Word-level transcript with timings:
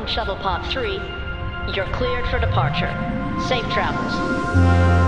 calling 0.00 0.14
Shuttle 0.14 0.36
Pod 0.36 0.66
3. 0.70 0.94
You're 1.74 1.90
cleared 1.92 2.26
for 2.28 2.38
departure. 2.38 2.90
Safe 3.48 3.64
travels. 3.72 4.99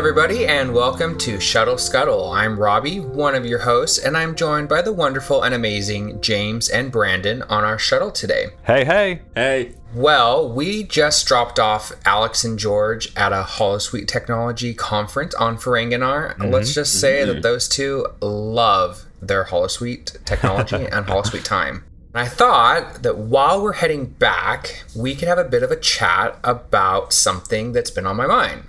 Everybody, 0.00 0.46
and 0.46 0.72
welcome 0.72 1.18
to 1.18 1.38
Shuttle 1.38 1.76
Scuttle. 1.76 2.32
I'm 2.32 2.58
Robbie, 2.58 3.00
one 3.00 3.34
of 3.34 3.44
your 3.44 3.58
hosts, 3.58 3.98
and 3.98 4.16
I'm 4.16 4.34
joined 4.34 4.66
by 4.66 4.80
the 4.80 4.94
wonderful 4.94 5.42
and 5.42 5.54
amazing 5.54 6.22
James 6.22 6.70
and 6.70 6.90
Brandon 6.90 7.42
on 7.42 7.64
our 7.64 7.78
shuttle 7.78 8.10
today. 8.10 8.46
Hey, 8.64 8.86
hey. 8.86 9.20
Hey. 9.34 9.74
Well, 9.94 10.50
we 10.50 10.84
just 10.84 11.26
dropped 11.26 11.58
off 11.58 11.92
Alex 12.06 12.44
and 12.44 12.58
George 12.58 13.14
at 13.14 13.34
a 13.34 13.42
Holosuite 13.42 14.08
Technology 14.08 14.72
conference 14.72 15.34
on 15.34 15.58
Ferenginar. 15.58 16.34
Mm-hmm. 16.34 16.50
Let's 16.50 16.72
just 16.72 16.98
say 16.98 17.26
that 17.26 17.42
those 17.42 17.68
two 17.68 18.06
love 18.22 19.04
their 19.20 19.44
Holosuite 19.44 20.24
technology 20.24 20.76
and 20.90 21.04
Holosuite 21.04 21.44
time. 21.44 21.84
And 22.14 22.22
I 22.22 22.26
thought 22.26 23.02
that 23.02 23.18
while 23.18 23.62
we're 23.62 23.74
heading 23.74 24.06
back, 24.06 24.82
we 24.96 25.14
could 25.14 25.28
have 25.28 25.38
a 25.38 25.44
bit 25.44 25.62
of 25.62 25.70
a 25.70 25.76
chat 25.76 26.38
about 26.42 27.12
something 27.12 27.72
that's 27.72 27.90
been 27.90 28.06
on 28.06 28.16
my 28.16 28.26
mind. 28.26 28.62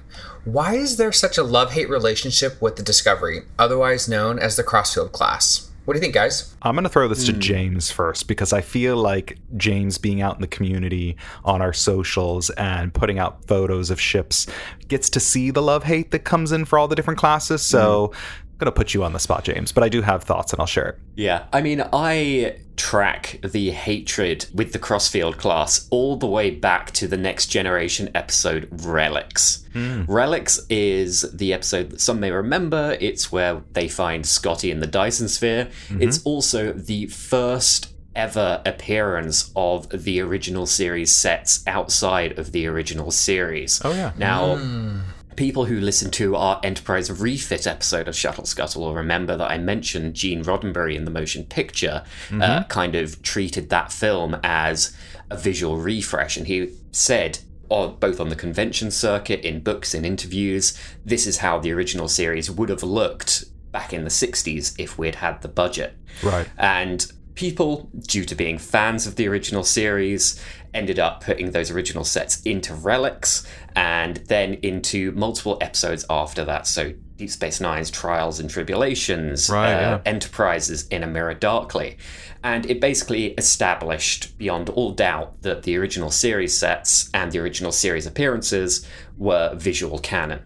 Why 0.43 0.75
is 0.75 0.97
there 0.97 1.11
such 1.11 1.37
a 1.37 1.43
love 1.43 1.73
hate 1.73 1.89
relationship 1.89 2.61
with 2.61 2.75
the 2.75 2.83
Discovery, 2.83 3.41
otherwise 3.59 4.07
known 4.09 4.39
as 4.39 4.55
the 4.55 4.63
Crossfield 4.63 5.11
class? 5.11 5.67
What 5.85 5.95
do 5.95 5.97
you 5.97 6.01
think, 6.01 6.13
guys? 6.13 6.55
I'm 6.61 6.75
going 6.75 6.83
to 6.83 6.89
throw 6.89 7.07
Hmm. 7.07 7.13
this 7.13 7.25
to 7.25 7.33
James 7.33 7.89
first 7.89 8.27
because 8.27 8.53
I 8.53 8.61
feel 8.61 8.95
like 8.97 9.39
James 9.57 9.97
being 9.97 10.21
out 10.21 10.35
in 10.35 10.41
the 10.41 10.47
community 10.47 11.17
on 11.43 11.59
our 11.61 11.73
socials 11.73 12.49
and 12.51 12.93
putting 12.93 13.17
out 13.17 13.45
photos 13.47 13.89
of 13.89 13.99
ships 13.99 14.45
gets 14.87 15.09
to 15.09 15.19
see 15.19 15.49
the 15.49 15.61
love 15.61 15.83
hate 15.85 16.11
that 16.11 16.19
comes 16.23 16.51
in 16.51 16.65
for 16.65 16.77
all 16.77 16.87
the 16.87 16.95
different 16.95 17.19
classes. 17.19 17.63
So 17.63 18.11
Hmm. 18.13 18.40
To 18.61 18.71
put 18.71 18.93
you 18.93 19.03
on 19.03 19.13
the 19.13 19.19
spot, 19.19 19.43
James, 19.43 19.71
but 19.71 19.83
I 19.83 19.89
do 19.89 20.03
have 20.03 20.23
thoughts 20.23 20.53
and 20.53 20.59
I'll 20.59 20.67
share 20.67 20.89
it. 20.89 20.99
Yeah, 21.15 21.45
I 21.51 21.61
mean, 21.61 21.83
I 21.91 22.57
track 22.75 23.39
the 23.43 23.71
hatred 23.71 24.45
with 24.53 24.71
the 24.71 24.79
Crossfield 24.79 25.37
class 25.37 25.87
all 25.89 26.15
the 26.15 26.27
way 26.27 26.51
back 26.51 26.91
to 26.91 27.07
the 27.07 27.17
Next 27.17 27.47
Generation 27.47 28.09
episode 28.13 28.67
Relics. 28.71 29.65
Hmm. 29.73 30.03
Relics 30.07 30.65
is 30.69 31.21
the 31.31 31.53
episode 31.53 31.89
that 31.89 32.01
some 32.01 32.19
may 32.19 32.29
remember. 32.29 32.97
It's 32.99 33.31
where 33.31 33.63
they 33.73 33.87
find 33.87 34.25
Scotty 34.25 34.69
in 34.69 34.79
the 34.79 34.87
Dyson 34.87 35.27
Sphere. 35.27 35.65
Mm-hmm. 35.65 36.01
It's 36.03 36.23
also 36.23 36.71
the 36.71 37.07
first 37.07 37.93
ever 38.15 38.61
appearance 38.65 39.51
of 39.55 39.89
the 39.89 40.19
original 40.21 40.65
series 40.65 41.11
sets 41.11 41.65
outside 41.65 42.37
of 42.37 42.51
the 42.51 42.67
original 42.67 43.09
series. 43.11 43.81
Oh, 43.83 43.93
yeah. 43.93 44.11
Now, 44.17 44.57
hmm. 44.57 44.99
People 45.35 45.65
who 45.65 45.79
listen 45.79 46.11
to 46.11 46.35
our 46.35 46.59
Enterprise 46.63 47.11
refit 47.11 47.67
episode 47.67 48.07
of 48.07 48.15
Shuttle 48.15 48.45
Scuttle 48.45 48.83
will 48.83 48.95
remember 48.95 49.37
that 49.37 49.51
I 49.51 49.57
mentioned 49.57 50.13
Gene 50.13 50.43
Roddenberry 50.43 50.95
in 50.95 51.05
the 51.05 51.11
motion 51.11 51.43
picture 51.45 52.03
uh, 52.33 52.63
kind 52.65 52.95
of 52.95 53.21
treated 53.21 53.69
that 53.69 53.91
film 53.91 54.37
as 54.43 54.95
a 55.29 55.37
visual 55.37 55.77
refresh, 55.77 56.37
and 56.37 56.47
he 56.47 56.73
said. 56.91 57.39
On, 57.69 57.95
both 58.01 58.19
on 58.19 58.27
the 58.27 58.35
convention 58.35 58.91
circuit, 58.91 59.45
in 59.45 59.61
books, 59.61 59.93
in 59.93 60.03
interviews, 60.03 60.77
this 61.05 61.25
is 61.25 61.37
how 61.37 61.57
the 61.57 61.71
original 61.71 62.09
series 62.09 62.51
would 62.51 62.67
have 62.67 62.83
looked 62.83 63.45
back 63.71 63.93
in 63.93 64.03
the 64.03 64.09
60s 64.09 64.75
if 64.77 64.97
we'd 64.97 65.15
had 65.15 65.41
the 65.41 65.47
budget. 65.47 65.95
Right. 66.21 66.49
And 66.57 67.09
people, 67.35 67.89
due 68.01 68.25
to 68.25 68.35
being 68.35 68.57
fans 68.57 69.07
of 69.07 69.15
the 69.15 69.27
original 69.27 69.63
series, 69.63 70.41
ended 70.73 70.99
up 70.99 71.23
putting 71.23 71.51
those 71.51 71.69
original 71.69 72.03
sets 72.03 72.41
into 72.43 72.73
relics 72.73 73.45
and 73.75 74.17
then 74.27 74.53
into 74.55 75.11
multiple 75.11 75.57
episodes 75.61 76.05
after 76.09 76.45
that. 76.45 76.65
So 76.67 76.93
Deep 77.17 77.29
Space 77.29 77.59
Nine's 77.59 77.91
Trials 77.91 78.39
and 78.39 78.49
Tribulations, 78.49 79.49
Right, 79.49 79.73
uh, 79.73 79.79
yeah. 79.79 80.01
Enterprises 80.05 80.87
in 80.87 81.03
a 81.03 81.07
Mirror 81.07 81.35
Darkly. 81.35 81.97
And 82.43 82.65
it 82.65 82.81
basically 82.81 83.27
established 83.33 84.37
beyond 84.37 84.69
all 84.69 84.91
doubt 84.91 85.41
that 85.43 85.63
the 85.63 85.77
original 85.77 86.09
series 86.09 86.57
sets 86.57 87.09
and 87.13 87.31
the 87.31 87.39
original 87.39 87.71
series 87.71 88.07
appearances 88.07 88.85
were 89.17 89.53
visual 89.55 89.99
canon. 89.99 90.41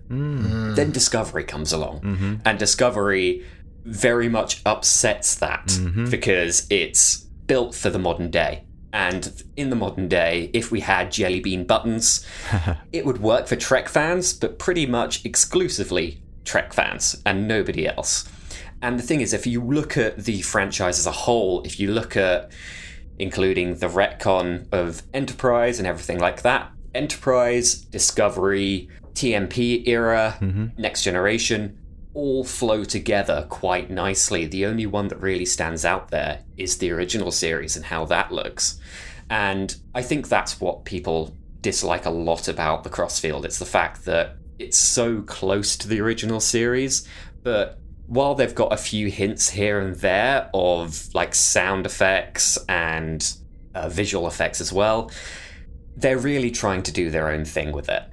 Then 0.76 0.92
Discovery 0.92 1.46
comes 1.46 1.72
along, 1.72 2.42
and 2.44 2.60
Discovery 2.60 3.46
very 3.86 4.28
much 4.28 4.62
upsets 4.66 5.36
that 5.36 5.68
mm-hmm. 5.68 6.10
because 6.10 6.68
it's 6.70 7.18
built 7.48 7.76
for 7.76 7.90
the 7.90 8.00
modern 8.00 8.32
day. 8.32 8.64
And 8.92 9.44
in 9.58 9.70
the 9.70 9.76
modern 9.76 10.08
day, 10.08 10.50
if 10.54 10.72
we 10.72 10.80
had 10.80 11.12
jelly 11.12 11.40
bean 11.40 11.66
buttons, 11.66 12.26
it 12.92 13.06
would 13.06 13.22
work 13.22 13.48
for 13.48 13.56
Trek 13.56 13.90
fans, 13.90 14.34
but 14.34 14.58
pretty 14.58 14.86
much 14.86 15.24
exclusively 15.26 16.22
Trek 16.46 16.74
fans 16.74 17.22
and 17.26 17.48
nobody 17.48 17.88
else. 17.88 18.28
And 18.82 18.98
the 18.98 19.04
thing 19.04 19.22
is, 19.22 19.34
if 19.34 19.46
you 19.46 19.62
look 19.62 19.98
at 19.98 20.24
the 20.24 20.42
franchise 20.42 21.00
as 21.00 21.06
a 21.06 21.12
whole, 21.12 21.62
if 21.64 21.80
you 21.80 21.92
look 21.92 22.16
at 22.16 22.52
including 23.20 23.76
the 23.76 23.88
retcon 23.88 24.68
of 24.72 25.04
Enterprise 25.14 25.80
and 25.80 25.88
everything 25.88 26.20
like 26.20 26.42
that, 26.44 26.72
Enterprise, 26.94 27.76
Discovery, 27.76 28.90
TMP 29.14 29.88
era, 29.88 30.38
mm-hmm. 30.40 30.68
Next 30.78 31.04
Generation, 31.04 31.78
all 32.16 32.44
flow 32.44 32.84
together 32.84 33.46
quite 33.50 33.92
nicely. 33.92 34.46
The 34.46 34.66
only 34.66 34.86
one 34.86 35.10
that 35.10 35.22
really 35.22 35.46
stands 35.46 35.86
out 35.86 36.10
there 36.10 36.44
is 36.58 36.78
the 36.78 36.92
original 36.92 37.32
series 37.32 37.76
and 37.76 37.86
how 37.86 38.06
that 38.06 38.32
looks. 38.32 38.80
And 39.30 39.76
I 39.94 40.02
think 40.02 40.28
that's 40.28 40.60
what 40.60 40.86
people 40.86 41.36
dislike 41.62 42.06
a 42.06 42.10
lot 42.10 42.48
about 42.48 42.84
the 42.84 42.90
Crossfield. 42.90 43.46
It's 43.46 43.60
the 43.60 43.66
fact 43.66 44.06
that 44.06 44.38
it's 44.58 44.78
so 44.78 45.22
close 45.22 45.76
to 45.78 45.88
the 45.88 46.00
original 46.00 46.40
series, 46.40 47.08
but 47.44 47.80
while 48.08 48.36
they've 48.36 48.56
got 48.56 48.72
a 48.72 48.78
few 48.78 49.10
hints 49.10 49.50
here 49.50 49.80
and 49.80 49.96
there 49.96 50.50
of 50.54 51.14
like 51.14 51.36
sound 51.36 51.86
effects 51.86 52.58
and 52.70 53.36
uh, 53.74 53.90
visual 53.90 54.28
effects 54.28 54.62
as 54.62 54.72
well, 54.72 55.12
they're 55.98 56.18
really 56.18 56.52
trying 56.52 56.84
to 56.84 56.92
do 56.92 57.10
their 57.10 57.30
own 57.30 57.46
thing 57.46 57.72
with 57.72 57.90
it. 57.90 58.04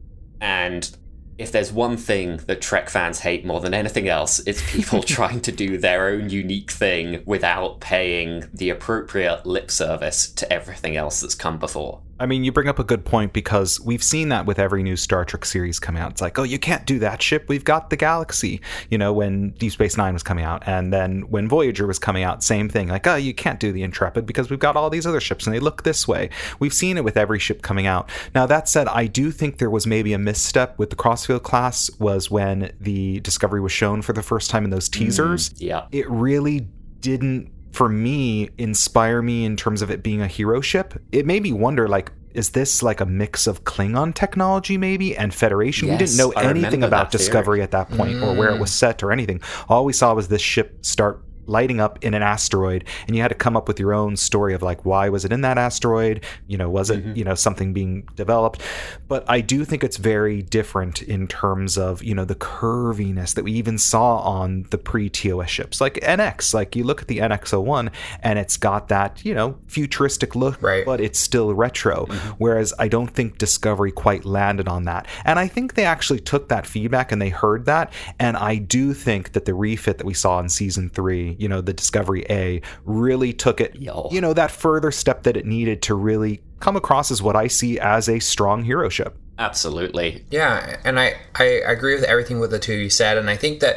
And 0.41 0.91
if 1.39 1.53
there's 1.53 1.73
one 1.73 1.97
thing 1.97 2.39
that 2.47 2.61
Trek 2.61 2.91
fans 2.91 3.21
hate 3.21 3.45
more 3.45 3.61
than 3.61 3.75
anything 3.75 4.09
else, 4.09 4.41
it's 4.41 4.71
people 4.71 5.03
trying 5.03 5.41
to 5.43 5.53
do 5.53 5.79
their 5.79 6.09
own 6.09 6.31
unique 6.31 6.71
thing 6.71 7.23
without 7.27 7.81
paying 7.81 8.49
the 8.53 8.71
appropriate 8.71 9.47
lip 9.47 9.71
service 9.71 10.31
to 10.33 10.53
everything 10.53 10.97
else 10.97 11.21
that's 11.21 11.35
come 11.35 11.59
before. 11.59 12.01
I 12.23 12.27
mean, 12.27 12.45
you 12.45 12.53
bring 12.53 12.69
up 12.69 12.79
a 12.79 12.85
good 12.85 13.05
point 13.05 13.33
because 13.33 13.81
we've 13.81 14.03
seen 14.03 14.29
that 14.29 14.47
with 14.47 14.61
every 14.61 14.85
new 14.85 14.95
Star 14.95 15.25
Trek 15.25 15.45
series 15.45 15.81
coming 15.81 16.01
out. 16.01 16.13
It's 16.13 16.21
like, 16.21 16.39
oh, 16.39 16.45
you 16.45 16.57
can't 16.57 16.87
do 16.87 17.01
that 17.01 17.21
ship. 17.21 17.47
We've 17.49 17.65
got 17.65 17.91
the 17.91 17.97
Galaxy. 17.97 18.61
You 18.91 18.99
know, 18.99 19.13
when 19.13 19.51
Deep 19.51 19.73
Space 19.73 19.97
Nine 19.97 20.13
was 20.13 20.23
coming 20.23 20.45
out, 20.45 20.63
and 20.65 20.93
then 20.93 21.23
when 21.23 21.49
Voyager 21.49 21.85
was 21.85 21.99
coming 21.99 22.23
out, 22.23 22.45
same 22.45 22.69
thing. 22.69 22.87
Like, 22.87 23.09
oh, 23.09 23.17
you 23.17 23.35
can't 23.35 23.59
do 23.59 23.73
the 23.73 23.83
Intrepid 23.83 24.25
because 24.25 24.51
we've 24.51 24.61
got 24.61 24.77
all 24.77 24.89
these 24.89 25.05
other 25.05 25.21
ships 25.21 25.47
and 25.47 25.55
they 25.55 25.59
look 25.59 25.83
this 25.83 26.07
way. 26.07 26.31
We've 26.61 26.73
seen 26.73 26.97
it 26.97 27.03
with 27.03 27.17
every 27.17 27.41
ship 27.41 27.61
coming 27.61 27.89
out. 27.89 28.09
Now, 28.37 28.47
that 28.47 28.69
said, 28.69 28.87
I 28.87 29.09
do 29.09 29.33
think 29.33 29.59
there 29.59 29.69
was 29.69 29.85
maybe 29.85 30.13
a 30.13 30.19
misstep 30.19 30.79
with 30.79 30.91
the 30.91 30.97
Crossfield 30.97 31.43
class 31.43 31.91
was 31.99 32.31
when 32.31 32.73
the 32.81 33.19
Discovery 33.19 33.61
was 33.61 33.73
shown 33.73 34.01
for 34.01 34.13
the 34.13 34.23
first 34.23 34.49
time 34.49 34.65
in 34.65 34.71
those 34.71 34.89
mm, 34.89 34.93
teasers 34.93 35.53
Yeah. 35.59 35.87
it 35.91 36.09
really 36.09 36.69
didn't 37.01 37.51
for 37.73 37.89
me 37.89 38.51
inspire 38.59 39.23
me 39.23 39.45
in 39.45 39.57
terms 39.57 39.83
of 39.83 39.91
it 39.91 40.03
being 40.03 40.21
a 40.21 40.27
hero 40.27 40.61
ship. 40.61 40.95
It 41.11 41.27
made 41.27 41.43
me 41.43 41.53
wonder 41.53 41.89
like 41.89 42.13
is 42.35 42.51
this 42.51 42.83
like 42.83 43.01
a 43.01 43.07
mix 43.07 43.47
of 43.47 43.65
klingon 43.65 44.15
technology 44.15 44.79
maybe 44.79 45.17
and 45.17 45.35
federation? 45.35 45.89
We 45.89 45.97
didn't 45.97 46.17
know 46.17 46.33
I 46.35 46.45
anything 46.45 46.83
about 46.83 47.11
that 47.11 47.19
theory. 47.19 47.27
discovery 47.27 47.63
at 47.63 47.73
that 47.73 47.91
point 47.91 48.23
or 48.23 48.35
where 48.35 48.49
it 48.51 48.59
was 48.59 48.71
mm. 48.71 48.75
set 48.75 49.03
or 49.03 49.13
anything. 49.13 49.41
All 49.69 49.85
we 49.85 49.93
saw 49.93 50.15
was 50.15 50.29
this 50.29 50.41
ship 50.41 50.85
start 50.85 51.23
lighting 51.53 51.81
up 51.81 52.03
in 52.03 52.15
an 52.15 52.23
asteroid 52.23 52.85
and 53.07 53.15
you 53.15 53.23
had 53.23 53.29
to 53.29 53.35
come 53.35 53.57
up 53.57 53.69
with 53.69 53.79
your 53.79 53.93
own 53.93 54.17
story 54.17 54.55
of 54.55 54.63
like 54.63 54.85
why 54.85 55.09
was 55.09 55.25
it 55.25 55.33
in 55.33 55.43
that 55.43 55.59
asteroid? 55.59 56.25
You 56.47 56.57
know 56.59 56.69
was 56.69 56.91
it 56.91 57.05
mm-hmm. 57.05 57.17
you 57.17 57.25
know 57.25 57.35
something 57.35 57.73
being 57.73 58.09
developed? 58.17 58.63
But 59.09 59.25
i 59.29 59.41
do 59.41 59.65
think 59.65 59.85
it's 59.85 59.99
very 59.99 60.43
different 60.43 61.03
in 61.03 61.29
terms 61.29 61.77
of 61.77 62.03
you 62.03 62.15
know 62.15 62.25
the 62.25 62.35
curviness 62.35 63.35
that 63.35 63.45
we 63.45 63.53
even 63.53 63.79
saw 63.79 64.19
on 64.19 64.67
the 64.71 64.79
pre-tos 64.79 65.51
ships. 65.51 65.81
Like 65.81 65.95
nx 65.95 66.55
like 66.55 66.75
you 66.75 66.85
look 66.85 67.03
at 67.03 67.09
the 67.09 67.19
nx01 67.19 67.93
and 68.23 68.39
it's 68.39 68.57
got 68.57 68.89
that 68.89 69.25
you 69.25 69.35
know 69.35 69.57
futuristic 69.67 70.35
look 70.35 70.61
Right. 70.63 70.87
but 70.87 71.01
it's 71.01 71.19
still 71.19 71.53
retro. 71.55 72.07
Mm-hmm. 72.07 72.29
Whereas 72.39 72.73
i 72.79 72.89
don't 72.89 73.09
think 73.09 73.39
discovery 73.39 73.93
quite 73.93 74.25
landed 74.25 74.69
on 74.69 74.85
that. 74.85 75.07
And 75.25 75.39
i 75.39 75.47
think 75.47 75.75
they 75.75 75.85
actually 75.85 76.21
took 76.21 76.49
that 76.49 76.67
feedback 76.67 77.13
and 77.13 77.21
they 77.21 77.29
heard 77.29 77.67
that. 77.67 77.93
And 78.19 78.37
i 78.37 78.57
do 78.57 78.95
think 78.95 79.33
that 79.33 79.45
the 79.45 79.55
refit 79.55 79.99
that 79.99 80.07
we 80.07 80.15
saw 80.15 80.41
in 80.41 80.49
season 80.49 80.89
three 80.89 81.37
you 81.43 81.49
know 81.49 81.61
the 81.61 81.73
discovery 81.73 82.25
a 82.31 82.63
really 82.85 83.33
took 83.33 83.61
it 83.61 83.75
Yo. 83.77 84.09
you 84.13 84.21
know 84.21 84.33
that 84.33 84.51
further 84.51 84.91
step 84.91 85.25
that 85.25 85.37
it 85.37 85.45
needed 85.45 85.83
to 85.83 85.95
really 85.95 86.41
come 86.61 86.77
across 86.77 87.11
as 87.11 87.21
what 87.21 87.37
i 87.37 87.49
see 87.49 87.79
as 87.79 88.09
a 88.09 88.21
strong 88.21 88.63
hero 88.63 88.89
ship 88.89 89.17
Absolutely. 89.39 90.25
Yeah, 90.31 90.77
and 90.85 91.01
I, 91.01 91.17
I 91.35 91.45
agree 91.45 91.95
with 91.95 92.05
everything 92.05 92.39
with 92.39 92.51
the 92.51 92.59
two 92.61 92.75
you 92.75 92.91
said, 92.91 93.17
and 93.17 93.31
I 93.31 93.37
think 93.37 93.59
that 93.61 93.77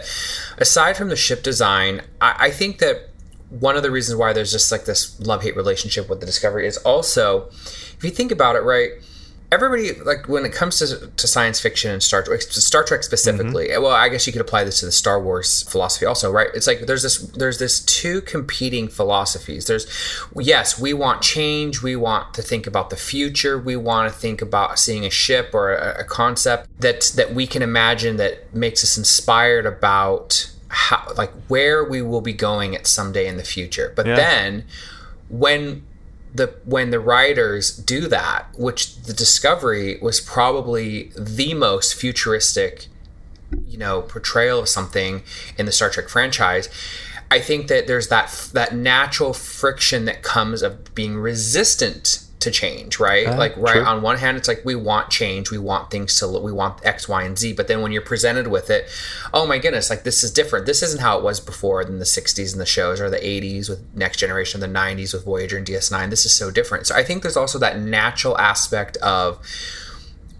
aside 0.57 0.97
from 0.97 1.09
the 1.09 1.15
ship 1.15 1.41
design, 1.41 2.01
I, 2.21 2.35
I 2.37 2.51
think 2.51 2.79
that 2.79 3.09
one 3.49 3.77
of 3.77 3.83
the 3.83 3.89
reasons 3.89 4.17
why 4.17 4.33
there's 4.33 4.51
just 4.51 4.71
like 4.71 4.85
this 4.85 5.19
love 5.19 5.43
hate 5.43 5.55
relationship 5.55 6.09
with 6.09 6.19
the 6.19 6.25
Discovery 6.25 6.67
is 6.67 6.77
also, 6.77 7.47
if 7.47 7.99
you 8.03 8.09
think 8.09 8.31
about 8.31 8.55
it, 8.55 8.63
right, 8.63 8.91
everybody 9.55 9.93
like 10.01 10.27
when 10.27 10.45
it 10.45 10.53
comes 10.53 10.77
to, 10.79 11.07
to 11.07 11.27
science 11.27 11.59
fiction 11.59 11.89
and 11.91 12.03
Star 12.03 12.21
Trek, 12.21 12.41
Star 12.41 12.83
Trek 12.83 13.01
specifically. 13.03 13.69
Mm-hmm. 13.69 13.81
Well, 13.81 13.91
I 13.93 14.09
guess 14.09 14.27
you 14.27 14.33
could 14.33 14.41
apply 14.41 14.63
this 14.65 14.81
to 14.81 14.85
the 14.85 14.91
Star 14.91 15.19
Wars 15.21 15.63
philosophy 15.63 16.05
also, 16.05 16.31
right? 16.31 16.49
It's 16.53 16.67
like 16.67 16.81
there's 16.81 17.01
this 17.03 17.17
there's 17.17 17.57
this 17.57 17.79
two 17.79 18.21
competing 18.21 18.87
philosophies. 18.87 19.65
There's 19.65 19.87
yes, 20.35 20.79
we 20.79 20.93
want 20.93 21.21
change, 21.21 21.81
we 21.81 21.95
want 21.95 22.33
to 22.35 22.41
think 22.41 22.67
about 22.67 22.89
the 22.89 22.97
future, 22.97 23.57
we 23.57 23.75
want 23.75 24.11
to 24.11 24.19
think 24.19 24.41
about 24.41 24.77
seeing 24.77 25.05
a 25.05 25.09
ship 25.09 25.51
or 25.53 25.73
a, 25.73 26.01
a 26.01 26.03
concept 26.03 26.69
that 26.81 27.11
that 27.15 27.33
we 27.33 27.47
can 27.47 27.61
imagine 27.61 28.17
that 28.17 28.53
makes 28.53 28.83
us 28.83 28.97
inspired 28.97 29.65
about 29.65 30.51
how 30.67 31.11
like 31.17 31.31
where 31.47 31.83
we 31.83 32.01
will 32.01 32.21
be 32.21 32.33
going 32.33 32.75
at 32.75 32.85
someday 32.85 33.27
in 33.27 33.37
the 33.37 33.43
future. 33.43 33.93
But 33.95 34.05
Yeah. 34.05 34.15
then 34.15 34.65
when 35.29 35.83
the 36.35 36.53
when 36.65 36.89
the 36.89 36.99
writers 36.99 37.75
do 37.75 38.07
that, 38.07 38.47
which 38.57 38.97
the 39.03 39.13
Discovery 39.13 39.97
was 40.01 40.19
probably 40.19 41.11
the 41.17 41.53
most 41.53 41.95
futuristic, 41.95 42.87
you 43.67 43.77
know, 43.77 44.01
portrayal 44.01 44.59
of 44.59 44.69
something 44.69 45.23
in 45.57 45.65
the 45.65 45.71
Star 45.71 45.89
Trek 45.89 46.09
franchise. 46.09 46.69
I 47.31 47.39
think 47.39 47.67
that 47.67 47.87
there's 47.87 48.09
that 48.09 48.49
that 48.53 48.75
natural 48.75 49.33
friction 49.33 50.05
that 50.05 50.23
comes 50.23 50.61
of 50.61 50.93
being 50.93 51.17
resistant 51.17 52.24
to 52.45 52.51
change, 52.51 52.99
right? 52.99 53.27
Ah, 53.27 53.35
like 53.35 53.57
right 53.57 53.73
true. 53.73 53.83
on 53.83 54.01
one 54.01 54.17
hand, 54.17 54.37
it's 54.37 54.47
like 54.47 54.63
we 54.63 54.75
want 54.75 55.09
change, 55.09 55.51
we 55.51 55.57
want 55.57 55.91
things 55.91 56.17
to, 56.19 56.27
we 56.27 56.51
want 56.51 56.83
X, 56.85 57.09
Y, 57.09 57.23
and 57.23 57.37
Z. 57.37 57.53
But 57.53 57.67
then 57.67 57.81
when 57.81 57.91
you're 57.91 58.01
presented 58.01 58.47
with 58.47 58.69
it, 58.69 58.87
oh 59.33 59.45
my 59.45 59.57
goodness, 59.57 59.89
like 59.89 60.03
this 60.03 60.23
is 60.23 60.31
different. 60.31 60.65
This 60.65 60.81
isn't 60.81 61.01
how 61.01 61.17
it 61.17 61.23
was 61.23 61.39
before 61.39 61.81
in 61.81 61.99
the 61.99 62.05
60s 62.05 62.53
and 62.53 62.61
the 62.61 62.65
shows, 62.65 63.01
or 63.01 63.09
the 63.09 63.17
80s 63.17 63.69
with 63.69 63.83
Next 63.93 64.17
Generation, 64.17 64.61
the 64.61 64.67
90s 64.67 65.13
with 65.13 65.25
Voyager 65.25 65.57
and 65.57 65.67
DS9. 65.67 66.09
This 66.09 66.25
is 66.25 66.33
so 66.33 66.49
different. 66.49 66.87
So 66.87 66.95
I 66.95 67.03
think 67.03 67.21
there's 67.21 67.37
also 67.37 67.59
that 67.59 67.79
natural 67.79 68.37
aspect 68.37 68.95
of 68.97 69.39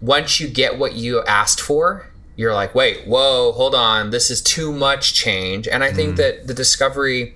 once 0.00 0.40
you 0.40 0.48
get 0.48 0.78
what 0.78 0.94
you 0.94 1.22
asked 1.24 1.60
for, 1.60 2.06
you're 2.36 2.54
like, 2.54 2.74
wait, 2.74 3.06
whoa, 3.06 3.52
hold 3.52 3.74
on, 3.74 4.10
this 4.10 4.30
is 4.30 4.40
too 4.40 4.72
much 4.72 5.14
change. 5.14 5.66
And 5.66 5.82
I 5.82 5.92
think 5.92 6.14
mm. 6.14 6.16
that 6.18 6.46
the 6.46 6.54
Discovery 6.54 7.34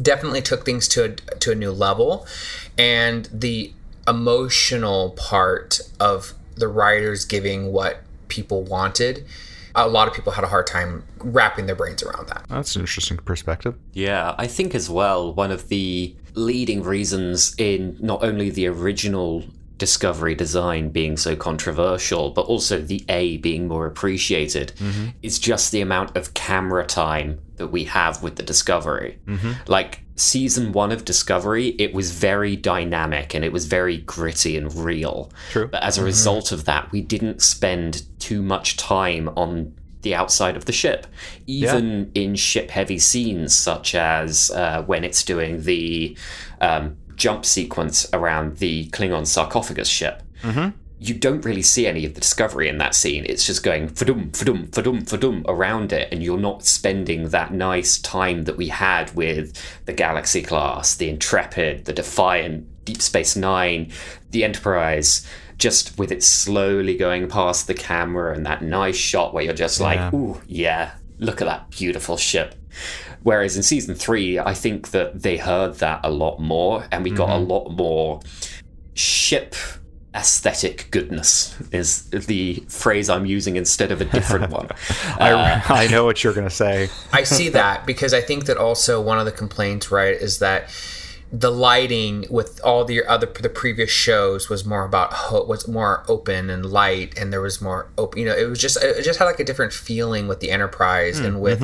definitely 0.00 0.42
took 0.42 0.64
things 0.64 0.88
to 0.88 1.04
a, 1.04 1.08
to 1.10 1.52
a 1.52 1.54
new 1.54 1.70
level, 1.70 2.26
and 2.76 3.28
the 3.32 3.72
emotional 4.08 5.10
part 5.10 5.80
of 6.00 6.34
the 6.56 6.68
writers 6.68 7.24
giving 7.24 7.72
what 7.72 8.02
people 8.28 8.62
wanted. 8.62 9.24
A 9.74 9.86
lot 9.86 10.08
of 10.08 10.14
people 10.14 10.32
had 10.32 10.44
a 10.44 10.48
hard 10.48 10.66
time 10.66 11.04
wrapping 11.18 11.66
their 11.66 11.76
brains 11.76 12.02
around 12.02 12.28
that. 12.28 12.44
That's 12.48 12.74
an 12.74 12.80
interesting 12.80 13.18
perspective. 13.18 13.76
Yeah, 13.92 14.34
I 14.38 14.46
think 14.46 14.74
as 14.74 14.90
well, 14.90 15.32
one 15.32 15.50
of 15.52 15.68
the 15.68 16.14
leading 16.34 16.82
reasons 16.82 17.54
in 17.58 17.96
not 18.00 18.22
only 18.22 18.50
the 18.50 18.66
original 18.66 19.44
Discovery 19.78 20.34
design 20.34 20.90
being 20.90 21.16
so 21.16 21.36
controversial, 21.36 22.30
but 22.30 22.46
also 22.46 22.80
the 22.80 23.04
A 23.08 23.36
being 23.38 23.68
more 23.68 23.86
appreciated, 23.86 24.72
is 25.22 25.38
just 25.38 25.72
the 25.72 25.80
amount 25.80 26.16
of 26.16 26.34
camera 26.34 26.84
time 26.84 27.40
that 27.56 27.68
we 27.68 27.84
have 27.84 28.22
with 28.22 28.36
the 28.36 28.42
Discovery. 28.42 29.18
Like, 29.66 30.00
season 30.16 30.72
one 30.72 30.90
of 30.90 31.04
Discovery, 31.04 31.68
it 31.78 31.94
was 31.94 32.10
very 32.10 32.56
dynamic 32.56 33.34
and 33.34 33.44
it 33.44 33.52
was 33.52 33.66
very 33.66 33.98
gritty 33.98 34.56
and 34.56 34.74
real. 34.74 35.30
True. 35.50 35.68
But 35.68 35.82
as 35.84 35.96
a 35.96 36.04
result 36.04 36.50
of 36.52 36.64
that, 36.64 36.90
we 36.90 37.00
didn't 37.00 37.40
spend 37.40 38.02
too 38.18 38.42
much 38.42 38.76
time 38.76 39.28
on 39.36 39.74
the 40.02 40.14
outside 40.14 40.56
of 40.56 40.64
the 40.64 40.72
ship. 40.72 41.06
Even 41.46 42.10
in 42.14 42.34
ship 42.34 42.70
heavy 42.70 42.98
scenes, 42.98 43.54
such 43.54 43.94
as 43.94 44.50
uh, 44.50 44.82
when 44.84 45.04
it's 45.04 45.22
doing 45.24 45.62
the 45.62 46.16
um, 46.60 46.96
jump 47.18 47.44
sequence 47.44 48.08
around 48.12 48.56
the 48.58 48.86
Klingon 48.88 49.26
sarcophagus 49.26 49.88
ship. 49.88 50.22
Mm-hmm. 50.42 50.70
You 51.00 51.14
don't 51.14 51.44
really 51.44 51.62
see 51.62 51.86
any 51.86 52.04
of 52.04 52.14
the 52.14 52.20
discovery 52.20 52.68
in 52.68 52.78
that 52.78 52.94
scene. 52.94 53.24
It's 53.28 53.46
just 53.46 53.62
going 53.62 53.88
fadum, 53.88 54.30
fadum, 54.32 54.68
fadum, 54.70 55.02
fadum 55.04 55.44
around 55.46 55.92
it, 55.92 56.08
and 56.10 56.22
you're 56.22 56.38
not 56.38 56.64
spending 56.64 57.28
that 57.28 57.52
nice 57.52 57.98
time 57.98 58.42
that 58.44 58.56
we 58.56 58.68
had 58.68 59.14
with 59.14 59.52
the 59.84 59.92
Galaxy 59.92 60.42
class, 60.42 60.96
the 60.96 61.08
Intrepid, 61.08 61.84
the 61.84 61.92
Defiant, 61.92 62.66
Deep 62.84 63.00
Space 63.00 63.36
Nine, 63.36 63.92
the 64.30 64.42
Enterprise, 64.42 65.24
just 65.56 65.98
with 65.98 66.10
it 66.10 66.22
slowly 66.24 66.96
going 66.96 67.28
past 67.28 67.66
the 67.68 67.74
camera 67.74 68.34
and 68.34 68.44
that 68.46 68.62
nice 68.62 68.96
shot 68.96 69.32
where 69.34 69.44
you're 69.44 69.54
just 69.54 69.78
Yeah. 69.78 69.86
like, 69.86 70.14
ooh, 70.14 70.40
yeah, 70.48 70.92
look 71.18 71.40
at 71.40 71.46
that 71.46 71.70
beautiful 71.70 72.16
ship. 72.16 72.54
Whereas 73.22 73.56
in 73.56 73.62
season 73.62 73.94
three, 73.94 74.38
I 74.38 74.54
think 74.54 74.90
that 74.92 75.22
they 75.22 75.36
heard 75.36 75.76
that 75.76 76.00
a 76.04 76.10
lot 76.10 76.38
more, 76.38 76.86
and 76.92 77.04
we 77.04 77.10
got 77.10 77.30
a 77.30 77.32
mm-hmm. 77.32 77.50
lot 77.50 77.68
more 77.70 78.20
ship 78.94 79.54
aesthetic 80.14 80.88
goodness 80.90 81.54
is 81.70 82.08
the 82.10 82.54
phrase 82.68 83.08
I'm 83.08 83.26
using 83.26 83.56
instead 83.56 83.92
of 83.92 84.00
a 84.00 84.04
different 84.04 84.50
one. 84.50 84.68
I, 85.18 85.32
uh, 85.32 85.60
I 85.68 85.86
know 85.88 86.04
what 86.04 86.24
you're 86.24 86.32
going 86.32 86.48
to 86.48 86.54
say. 86.54 86.88
I 87.12 87.22
see 87.22 87.50
that 87.50 87.86
because 87.86 88.14
I 88.14 88.20
think 88.20 88.46
that 88.46 88.56
also 88.56 89.00
one 89.00 89.18
of 89.18 89.26
the 89.26 89.32
complaints, 89.32 89.90
right, 89.90 90.14
is 90.14 90.38
that 90.38 90.70
the 91.30 91.50
lighting 91.50 92.24
with 92.30 92.60
all 92.64 92.84
the 92.84 93.04
other 93.04 93.26
the 93.26 93.50
previous 93.50 93.90
shows 93.90 94.48
was 94.48 94.64
more 94.64 94.84
about 94.84 95.12
ho- 95.12 95.44
was 95.44 95.68
more 95.68 96.02
open 96.08 96.48
and 96.48 96.64
light, 96.64 97.18
and 97.18 97.32
there 97.32 97.42
was 97.42 97.60
more 97.60 97.88
open. 97.98 98.20
You 98.20 98.26
know, 98.26 98.36
it 98.36 98.48
was 98.48 98.58
just 98.58 98.82
it 98.82 99.02
just 99.02 99.18
had 99.18 99.26
like 99.26 99.40
a 99.40 99.44
different 99.44 99.72
feeling 99.72 100.26
with 100.28 100.40
the 100.40 100.50
Enterprise 100.50 101.18
and 101.26 101.40
with. 101.40 101.60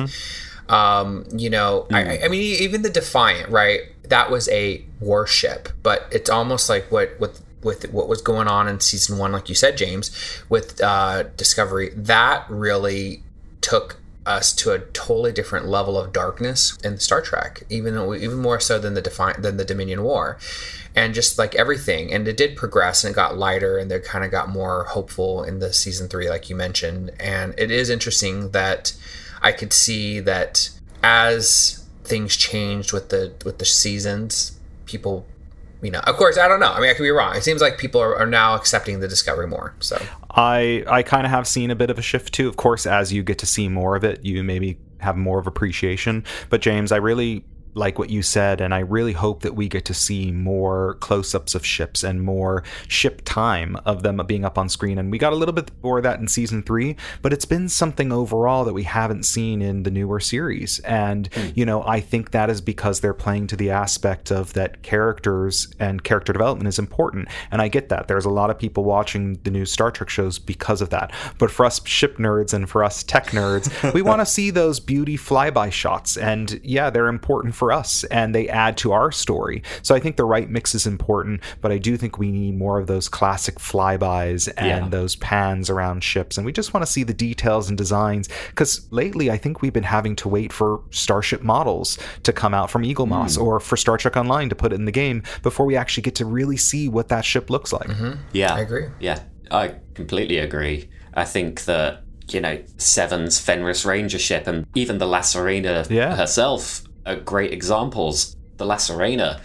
Um, 0.67 1.25
you 1.31 1.49
know, 1.49 1.85
I, 1.91 2.19
I 2.25 2.27
mean, 2.27 2.41
even 2.41 2.81
the 2.81 2.89
Defiant, 2.89 3.49
right? 3.49 3.81
That 4.09 4.31
was 4.31 4.49
a 4.49 4.83
warship, 4.99 5.69
but 5.83 6.07
it's 6.11 6.29
almost 6.29 6.69
like 6.69 6.91
what 6.91 7.19
with 7.19 7.43
with 7.63 7.91
what 7.91 8.07
was 8.07 8.21
going 8.21 8.47
on 8.47 8.67
in 8.67 8.79
season 8.79 9.17
one, 9.17 9.31
like 9.31 9.49
you 9.49 9.55
said, 9.55 9.77
James, 9.77 10.11
with 10.49 10.81
uh, 10.81 11.23
Discovery. 11.37 11.89
That 11.95 12.45
really 12.49 13.23
took 13.61 13.97
us 14.25 14.53
to 14.53 14.71
a 14.71 14.79
totally 14.79 15.31
different 15.31 15.67
level 15.67 15.99
of 15.99 16.11
darkness 16.11 16.77
in 16.83 16.97
Star 16.97 17.21
Trek, 17.21 17.63
even 17.69 17.95
even 18.15 18.39
more 18.39 18.59
so 18.59 18.79
than 18.79 18.93
the 18.93 19.01
Defi- 19.01 19.39
than 19.39 19.57
the 19.57 19.65
Dominion 19.65 20.03
War, 20.03 20.37
and 20.95 21.13
just 21.13 21.37
like 21.37 21.55
everything. 21.55 22.11
And 22.11 22.27
it 22.27 22.37
did 22.37 22.55
progress 22.55 23.03
and 23.03 23.11
it 23.11 23.15
got 23.15 23.37
lighter, 23.37 23.77
and 23.77 23.89
they 23.89 23.99
kind 23.99 24.25
of 24.25 24.31
got 24.31 24.49
more 24.49 24.85
hopeful 24.85 25.43
in 25.43 25.59
the 25.59 25.73
season 25.73 26.07
three, 26.07 26.29
like 26.29 26.49
you 26.49 26.55
mentioned. 26.55 27.11
And 27.19 27.53
it 27.57 27.71
is 27.71 27.89
interesting 27.89 28.51
that 28.51 28.93
I 29.41 29.51
could 29.51 29.73
see 29.73 30.19
that 30.21 30.69
as 31.03 31.85
things 32.03 32.35
changed 32.35 32.93
with 32.93 33.09
the 33.09 33.33
with 33.45 33.59
the 33.59 33.65
seasons, 33.65 34.57
people. 34.85 35.25
You 35.81 35.91
know, 35.91 35.99
of 35.99 36.15
course, 36.15 36.37
I 36.37 36.47
don't 36.47 36.59
know. 36.59 36.71
I 36.71 36.79
mean, 36.79 36.89
I 36.89 36.93
could 36.93 37.03
be 37.03 37.11
wrong. 37.11 37.35
It 37.35 37.43
seems 37.43 37.61
like 37.61 37.77
people 37.77 38.01
are, 38.01 38.15
are 38.15 38.25
now 38.25 38.55
accepting 38.55 39.01
the 39.01 39.07
discovery 39.07 39.45
more. 39.45 39.75
So, 39.81 40.01
I 40.35 40.83
I 40.87 41.03
kind 41.03 41.25
of 41.25 41.31
have 41.31 41.47
seen 41.47 41.71
a 41.71 41.75
bit 41.75 41.89
of 41.89 41.97
a 41.97 42.01
shift 42.01 42.33
too. 42.33 42.47
Of 42.49 42.57
course, 42.57 42.85
as 42.85 43.13
you 43.13 43.23
get 43.23 43.39
to 43.39 43.45
see 43.45 43.69
more 43.69 43.95
of 43.95 44.03
it, 44.03 44.23
you 44.25 44.43
maybe 44.43 44.77
have 44.99 45.17
more 45.17 45.39
of 45.39 45.47
appreciation. 45.47 46.23
But 46.49 46.61
James, 46.61 46.91
I 46.91 46.97
really 46.97 47.45
like 47.75 47.99
what 47.99 48.09
you 48.09 48.21
said, 48.21 48.61
and 48.61 48.73
I 48.73 48.79
really 48.79 49.13
hope 49.13 49.41
that 49.41 49.55
we 49.55 49.67
get 49.67 49.85
to 49.85 49.93
see 49.93 50.31
more 50.31 50.95
close-ups 51.01 51.55
of 51.55 51.65
ships 51.65 52.03
and 52.03 52.21
more 52.21 52.63
ship 52.87 53.21
time 53.25 53.77
of 53.85 54.01
them 54.01 54.21
being 54.25 54.45
up 54.45 54.57
on 54.57 54.69
screen. 54.69 54.97
And 54.97 55.11
we 55.11 55.17
got 55.17 55.33
a 55.33 55.35
little 55.35 55.53
bit 55.53 55.71
more 55.83 55.97
of 55.97 56.03
that 56.03 56.19
in 56.19 56.27
season 56.27 56.63
three, 56.63 56.95
but 57.21 57.33
it's 57.33 57.45
been 57.45 57.69
something 57.69 58.11
overall 58.11 58.63
that 58.65 58.73
we 58.73 58.83
haven't 58.83 59.23
seen 59.23 59.61
in 59.61 59.83
the 59.83 59.91
newer 59.91 60.19
series. 60.19 60.79
And 60.79 61.27
hmm. 61.33 61.49
you 61.53 61.65
know, 61.65 61.83
I 61.83 61.99
think 61.99 62.31
that 62.31 62.49
is 62.49 62.61
because 62.61 63.01
they're 63.01 63.13
playing 63.13 63.47
to 63.47 63.55
the 63.55 63.71
aspect 63.71 64.31
of 64.31 64.53
that 64.53 64.81
characters 64.81 65.67
and 65.79 66.03
character 66.03 66.33
development 66.33 66.67
is 66.67 66.79
important. 66.79 67.27
And 67.51 67.61
I 67.61 67.67
get 67.67 67.89
that. 67.89 68.07
There's 68.07 68.25
a 68.25 68.29
lot 68.29 68.49
of 68.49 68.57
people 68.57 68.83
watching 68.83 69.39
the 69.43 69.51
new 69.51 69.65
Star 69.65 69.91
Trek 69.91 70.09
shows 70.09 70.39
because 70.39 70.81
of 70.81 70.89
that. 70.91 71.11
But 71.37 71.51
for 71.51 71.65
us 71.65 71.85
ship 71.85 72.17
nerds 72.17 72.53
and 72.53 72.69
for 72.69 72.83
us 72.83 73.03
tech 73.03 73.27
nerds, 73.27 73.93
we 73.93 74.01
want 74.09 74.21
to 74.21 74.25
see 74.25 74.49
those 74.49 74.79
beauty 74.79 75.17
flyby 75.17 75.71
shots. 75.71 76.17
And 76.17 76.59
yeah, 76.63 76.89
they're 76.89 77.07
important 77.07 77.55
for 77.55 77.64
us 77.71 78.03
and 78.05 78.33
they 78.33 78.47
add 78.49 78.77
to 78.77 78.91
our 78.91 79.11
story. 79.11 79.63
So 79.81 79.95
I 79.95 79.99
think 79.99 80.17
the 80.17 80.25
right 80.25 80.49
mix 80.49 80.75
is 80.75 80.85
important, 80.87 81.41
but 81.61 81.71
I 81.71 81.77
do 81.77 81.97
think 81.97 82.17
we 82.17 82.31
need 82.31 82.57
more 82.57 82.79
of 82.79 82.87
those 82.87 83.07
classic 83.09 83.55
flybys 83.55 84.51
and 84.57 84.67
Yeah. 84.67 84.89
those 84.89 85.15
pans 85.15 85.69
around 85.69 86.03
ships. 86.03 86.37
And 86.37 86.45
we 86.45 86.51
just 86.51 86.73
want 86.73 86.85
to 86.85 86.91
see 86.91 87.03
the 87.03 87.13
details 87.13 87.69
and 87.69 87.77
designs 87.77 88.29
because 88.49 88.87
lately 88.91 89.29
I 89.31 89.37
think 89.37 89.61
we've 89.61 89.73
been 89.73 89.83
having 89.83 90.15
to 90.17 90.29
wait 90.29 90.51
for 90.53 90.81
Starship 90.91 91.41
models 91.41 91.97
to 92.23 92.33
come 92.33 92.53
out 92.53 92.69
from 92.71 92.83
Eaglemoss 92.83 93.37
hmm. 93.37 93.43
or 93.43 93.59
for 93.59 93.77
Star 93.77 93.97
Trek 93.97 94.17
Online 94.17 94.49
to 94.49 94.55
put 94.55 94.71
it 94.71 94.75
in 94.75 94.85
the 94.85 94.91
game 94.91 95.23
before 95.43 95.65
we 95.65 95.75
actually 95.75 96.03
get 96.03 96.15
to 96.15 96.25
really 96.25 96.57
see 96.57 96.87
what 96.89 97.09
that 97.09 97.25
ship 97.25 97.49
looks 97.49 97.71
like. 97.73 97.87
Mm-hmm. 97.87 98.19
Yeah, 98.33 98.53
I 98.53 98.59
agree. 98.59 98.85
Yeah, 98.99 99.19
I 99.51 99.75
completely 99.93 100.37
agree. 100.37 100.89
I 101.13 101.25
think 101.25 101.65
that 101.65 102.03
you 102.29 102.41
know 102.41 102.61
Seven's 102.77 103.39
Fenris 103.39 103.85
Ranger 103.85 104.17
ship 104.19 104.47
and 104.47 104.65
even 104.73 104.97
the 104.97 105.05
La 105.05 105.19
Sirena 105.19 105.87
Yeah. 105.89 106.15
herself 106.15 106.81
are 106.81 106.84
great 107.13 107.53
examples. 107.53 108.35
The 108.57 108.65
La 108.65 108.75
Sirena 108.75 109.41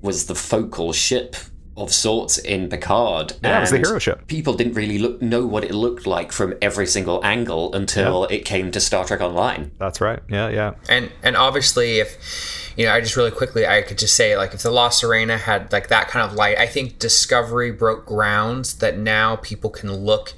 was 0.00 0.26
the 0.26 0.34
focal 0.34 0.92
ship 0.92 1.36
of 1.76 1.92
sorts 1.92 2.38
in 2.38 2.68
Picard. 2.68 3.32
Yeah, 3.42 3.58
it 3.58 3.60
was 3.60 3.70
the 3.70 3.78
hero 3.78 3.98
ship. 3.98 4.26
People 4.26 4.54
didn't 4.54 4.74
really 4.74 4.98
look, 4.98 5.22
know 5.22 5.46
what 5.46 5.64
it 5.64 5.72
looked 5.72 6.06
like 6.06 6.30
from 6.32 6.54
every 6.60 6.86
single 6.86 7.24
angle 7.24 7.72
until 7.74 8.24
it 8.24 8.44
came 8.44 8.70
to 8.72 8.80
Star 8.80 9.04
Trek 9.04 9.20
Online. 9.20 9.70
That's 9.78 10.00
right. 10.00 10.20
Yeah, 10.28 10.48
yeah. 10.48 10.74
And 10.88 11.10
and 11.22 11.36
obviously, 11.36 11.98
if 11.98 12.72
you 12.76 12.86
know, 12.86 12.92
I 12.92 13.00
just 13.00 13.16
really 13.16 13.30
quickly, 13.30 13.66
I 13.66 13.82
could 13.82 13.98
just 13.98 14.14
say 14.14 14.36
like 14.36 14.52
if 14.54 14.62
the 14.62 14.70
La 14.70 14.90
Sirena 14.90 15.38
had 15.38 15.72
like 15.72 15.88
that 15.88 16.08
kind 16.08 16.28
of 16.28 16.36
light, 16.36 16.58
I 16.58 16.66
think 16.66 16.98
Discovery 16.98 17.70
broke 17.70 18.06
grounds 18.06 18.76
that 18.76 18.98
now 18.98 19.36
people 19.36 19.70
can 19.70 19.92
look 19.92 20.34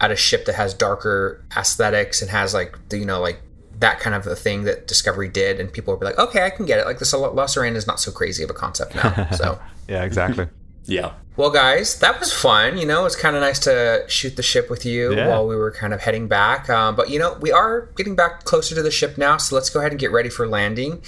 at 0.00 0.10
a 0.10 0.16
ship 0.16 0.44
that 0.46 0.54
has 0.54 0.74
darker 0.74 1.44
aesthetics 1.56 2.20
and 2.20 2.30
has 2.30 2.52
like 2.54 2.76
you 2.92 3.04
know 3.04 3.20
like 3.20 3.40
that 3.80 4.00
kind 4.00 4.14
of 4.14 4.26
a 4.26 4.36
thing 4.36 4.64
that 4.64 4.86
Discovery 4.86 5.28
did, 5.28 5.60
and 5.60 5.72
people 5.72 5.92
would 5.94 6.00
be 6.00 6.06
like, 6.06 6.18
okay, 6.18 6.44
I 6.44 6.50
can 6.50 6.66
get 6.66 6.78
it. 6.78 6.86
Like 6.86 6.98
this 6.98 7.12
La 7.12 7.28
Sirena 7.46 7.76
is 7.76 7.86
not 7.86 8.00
so 8.00 8.10
crazy 8.10 8.42
of 8.42 8.50
a 8.50 8.54
concept 8.54 8.94
now. 8.94 9.28
So. 9.32 9.58
Yeah, 9.88 10.02
exactly. 10.02 10.48
Yeah. 10.86 11.12
Well, 11.36 11.50
guys, 11.50 12.00
that 12.00 12.18
was 12.18 12.32
fun. 12.32 12.76
You 12.76 12.86
know, 12.86 13.06
it's 13.06 13.14
kind 13.14 13.36
of 13.36 13.42
nice 13.42 13.60
to 13.60 14.04
shoot 14.08 14.34
the 14.34 14.42
ship 14.42 14.68
with 14.68 14.84
you 14.84 15.14
Yeah. 15.14 15.28
while 15.28 15.46
we 15.46 15.54
were 15.54 15.70
kind 15.70 15.94
of 15.94 16.00
heading 16.00 16.26
back. 16.26 16.68
Um, 16.68 16.96
but, 16.96 17.08
you 17.08 17.20
know, 17.20 17.34
we 17.40 17.52
are 17.52 17.82
getting 17.96 18.16
back 18.16 18.42
closer 18.42 18.74
to 18.74 18.82
the 18.82 18.90
ship 18.90 19.16
now, 19.16 19.36
so 19.36 19.54
let's 19.54 19.70
go 19.70 19.78
ahead 19.78 19.92
and 19.92 20.00
get 20.00 20.10
ready 20.10 20.28
for 20.28 20.48
landing. 20.48 21.02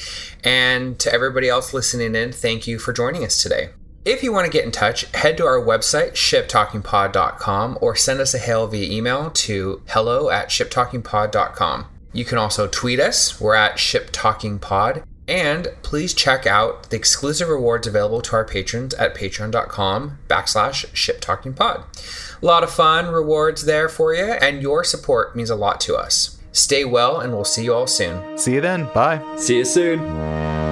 And 0.45 0.97
to 1.01 1.13
everybody 1.13 1.49
else 1.49 1.75
listening 1.75 2.15
in, 2.15 2.31
thank 2.31 2.69
you 2.69 2.79
for 2.79 2.93
joining 2.93 3.25
us 3.25 3.43
today. 3.43 3.71
If 4.05 4.23
you 4.23 4.33
want 4.33 4.47
to 4.47 4.53
get 4.53 4.65
in 4.65 4.71
touch, 4.71 5.03
head 5.13 5.37
to 5.39 5.45
our 5.45 5.59
website, 5.61 6.13
shiptalkingpod.com, 6.13 7.79
or 7.81 7.97
send 7.97 8.21
us 8.21 8.33
a 8.33 8.39
hail 8.39 8.67
via 8.69 8.91
email 8.91 9.31
to 9.31 9.83
hello 9.89 10.31
at 10.31 10.51
shiptalkingpod.com. 10.51 11.87
You 12.13 12.25
can 12.25 12.39
also 12.39 12.67
tweet 12.67 13.01
us. 13.01 13.41
We're 13.41 13.55
at 13.55 13.77
shiptalkingpod. 13.77 15.05
And 15.27 15.69
please 15.83 16.15
check 16.15 16.47
out 16.47 16.89
the 16.89 16.97
exclusive 16.97 17.49
rewards 17.51 17.87
available 17.87 18.23
to 18.23 18.37
our 18.37 18.47
patrons 18.47 18.95
at 18.95 19.15
patreon.com 19.15 20.19
backslash 20.27 20.87
shiptalkingpod. 20.87 22.43
A 22.43 22.47
lot 22.47 22.63
of 22.63 22.71
fun 22.71 23.13
rewards 23.13 23.67
there 23.67 23.91
for 23.91 24.15
you, 24.15 24.25
and 24.25 24.63
your 24.63 24.85
support 24.85 25.37
means 25.37 25.51
a 25.51 25.57
lot 25.57 25.81
to 25.83 25.97
us. 25.97 26.39
Stay 26.53 26.85
well, 26.85 27.21
and 27.21 27.35
we'll 27.35 27.45
see 27.45 27.65
you 27.65 27.75
all 27.75 27.87
soon. 27.87 28.39
See 28.39 28.55
you 28.55 28.63
then. 28.63 28.89
Bye. 28.95 29.23
See 29.37 29.59
you 29.59 29.65
soon. 29.67 30.68